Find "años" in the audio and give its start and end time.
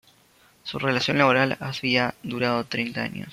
3.03-3.29